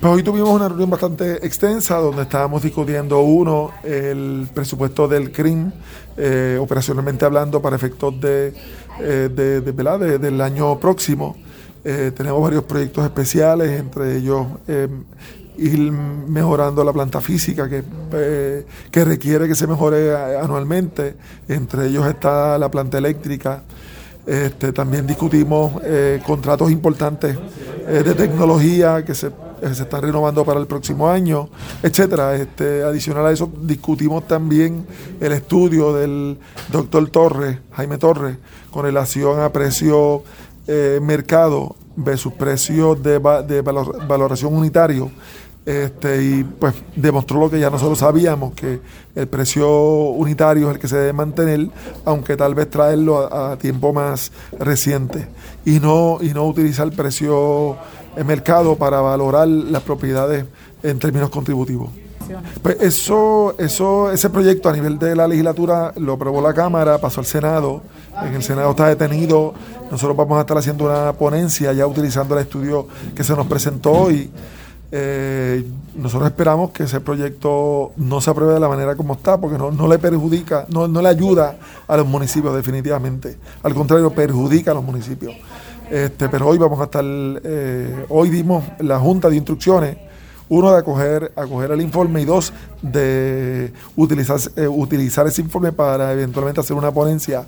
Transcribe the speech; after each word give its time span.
Pues 0.00 0.14
hoy 0.14 0.22
tuvimos 0.22 0.48
una 0.48 0.66
reunión 0.66 0.88
bastante 0.88 1.46
extensa 1.46 1.98
donde 1.98 2.22
estábamos 2.22 2.62
discutiendo, 2.62 3.20
uno, 3.20 3.70
el 3.84 4.48
presupuesto 4.54 5.06
del 5.06 5.30
CRIM, 5.30 5.70
eh, 6.16 6.56
operacionalmente 6.58 7.26
hablando, 7.26 7.60
para 7.60 7.76
efectos 7.76 8.18
de, 8.18 8.54
eh, 8.98 9.28
de, 9.30 9.60
de, 9.60 10.18
del 10.18 10.40
año 10.40 10.80
próximo. 10.80 11.36
Eh, 11.84 12.12
tenemos 12.16 12.42
varios 12.42 12.64
proyectos 12.64 13.04
especiales, 13.04 13.78
entre 13.78 14.16
ellos 14.16 14.46
ir 15.58 15.92
mejorando 15.92 16.82
la 16.82 16.94
planta 16.94 17.20
física 17.20 17.68
que, 17.68 17.84
que 18.90 19.04
requiere 19.04 19.48
que 19.48 19.54
se 19.54 19.66
mejore 19.66 20.16
anualmente. 20.16 21.14
Entre 21.46 21.88
ellos 21.88 22.06
está 22.06 22.56
la 22.56 22.70
planta 22.70 22.96
eléctrica. 22.96 23.64
Este, 24.26 24.72
también 24.72 25.06
discutimos 25.06 25.74
contratos 26.26 26.70
importantes 26.70 27.36
de 27.86 28.14
tecnología 28.14 29.04
que 29.04 29.14
se 29.14 29.26
eh, 29.26 29.49
se 29.62 29.82
está 29.82 30.00
renovando 30.00 30.44
para 30.44 30.60
el 30.60 30.66
próximo 30.66 31.08
año, 31.08 31.48
etcétera. 31.82 32.34
Este, 32.34 32.82
adicional 32.82 33.26
a 33.26 33.32
eso, 33.32 33.50
discutimos 33.62 34.26
también 34.26 34.86
el 35.20 35.32
estudio 35.32 35.92
del 35.94 36.38
doctor 36.70 37.08
Torres, 37.10 37.58
Jaime 37.72 37.98
Torres, 37.98 38.36
con 38.70 38.84
relación 38.84 39.40
a 39.40 39.52
precio 39.52 40.22
eh, 40.66 41.00
mercado 41.02 41.76
versus 41.96 42.32
precios 42.32 43.02
de 43.02 43.18
valoración 43.18 44.54
unitario. 44.54 45.10
Este, 45.70 46.20
y 46.24 46.42
pues 46.42 46.74
demostró 46.96 47.38
lo 47.38 47.48
que 47.48 47.60
ya 47.60 47.70
nosotros 47.70 48.00
sabíamos, 48.00 48.54
que 48.54 48.80
el 49.14 49.28
precio 49.28 49.68
unitario 49.70 50.68
es 50.68 50.74
el 50.74 50.80
que 50.80 50.88
se 50.88 50.96
debe 50.96 51.12
mantener, 51.12 51.68
aunque 52.04 52.36
tal 52.36 52.56
vez 52.56 52.68
traerlo 52.68 53.32
a, 53.32 53.56
tiempo 53.56 53.92
más 53.92 54.32
reciente, 54.58 55.28
y 55.64 55.78
no, 55.78 56.18
y 56.20 56.30
no 56.30 56.44
utilizar 56.48 56.88
el 56.88 56.92
precio 56.92 57.76
el 58.16 58.24
mercado 58.24 58.74
para 58.74 59.00
valorar 59.00 59.46
las 59.46 59.82
propiedades 59.84 60.44
en 60.82 60.98
términos 60.98 61.30
contributivos. 61.30 61.90
Pues 62.62 62.76
eso, 62.80 63.54
eso, 63.56 64.10
ese 64.10 64.28
proyecto 64.28 64.70
a 64.70 64.72
nivel 64.72 64.98
de 64.98 65.14
la 65.14 65.28
legislatura 65.28 65.92
lo 65.98 66.14
aprobó 66.14 66.42
la 66.42 66.52
Cámara, 66.52 66.98
pasó 66.98 67.20
al 67.20 67.26
Senado, 67.26 67.82
en 68.24 68.34
el 68.34 68.42
Senado 68.42 68.70
está 68.70 68.88
detenido, 68.88 69.54
nosotros 69.88 70.16
vamos 70.16 70.36
a 70.38 70.40
estar 70.40 70.58
haciendo 70.58 70.86
una 70.86 71.12
ponencia 71.12 71.72
ya 71.72 71.86
utilizando 71.86 72.34
el 72.34 72.42
estudio 72.42 72.88
que 73.14 73.22
se 73.22 73.36
nos 73.36 73.46
presentó 73.46 73.92
hoy. 73.92 74.30
Eh, 74.92 75.64
nosotros 75.94 76.28
esperamos 76.28 76.70
que 76.72 76.84
ese 76.84 77.00
proyecto 77.00 77.92
no 77.96 78.20
se 78.20 78.30
apruebe 78.30 78.54
de 78.54 78.60
la 78.60 78.68
manera 78.68 78.96
como 78.96 79.14
está, 79.14 79.40
porque 79.40 79.56
no, 79.56 79.70
no 79.70 79.86
le 79.86 79.98
perjudica, 79.98 80.66
no, 80.68 80.88
no 80.88 81.00
le 81.00 81.08
ayuda 81.08 81.56
a 81.86 81.96
los 81.96 82.06
municipios 82.06 82.54
definitivamente. 82.54 83.36
Al 83.62 83.74
contrario, 83.74 84.10
perjudica 84.10 84.72
a 84.72 84.74
los 84.74 84.84
municipios. 84.84 85.34
Este, 85.90 86.28
pero 86.28 86.46
hoy 86.46 86.58
vamos 86.58 86.80
a 86.80 86.84
estar, 86.84 87.04
eh, 87.04 88.06
hoy 88.08 88.30
dimos 88.30 88.64
la 88.78 88.98
junta 89.00 89.28
de 89.28 89.36
instrucciones, 89.36 89.96
uno 90.48 90.72
de 90.72 90.78
acoger, 90.78 91.32
acoger 91.34 91.72
el 91.72 91.80
informe 91.80 92.22
y 92.22 92.24
dos 92.24 92.52
de 92.80 93.72
utilizar, 93.96 94.38
eh, 94.56 94.68
utilizar 94.68 95.26
ese 95.26 95.42
informe 95.42 95.72
para 95.72 96.12
eventualmente 96.12 96.60
hacer 96.60 96.76
una 96.76 96.92
ponencia 96.92 97.46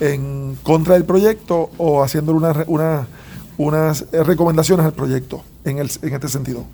en 0.00 0.56
contra 0.62 0.94
del 0.94 1.04
proyecto 1.04 1.70
o 1.78 2.02
haciendo 2.02 2.32
una, 2.32 3.06
unas 3.58 4.06
recomendaciones 4.12 4.86
al 4.86 4.92
proyecto 4.92 5.42
en, 5.64 5.78
el, 5.78 5.90
en 6.02 6.14
este 6.14 6.28
sentido. 6.28 6.64